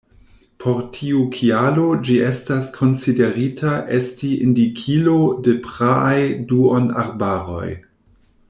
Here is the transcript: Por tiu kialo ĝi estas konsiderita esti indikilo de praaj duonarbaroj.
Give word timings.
Por 0.63 0.77
tiu 0.93 1.19
kialo 1.35 1.83
ĝi 2.07 2.15
estas 2.29 2.71
konsiderita 2.79 3.75
esti 3.99 4.33
indikilo 4.47 5.17
de 5.49 5.57
praaj 5.69 6.19
duonarbaroj. 6.53 7.67